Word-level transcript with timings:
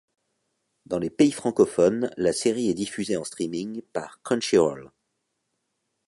Dans 0.87 0.97
les 0.97 1.11
pays 1.11 1.31
francophones, 1.31 2.09
la 2.17 2.33
série 2.33 2.69
est 2.69 2.73
diffusée 2.73 3.17
en 3.17 3.23
streaming 3.23 3.83
par 3.93 4.19
Crunchyroll. 4.23 4.89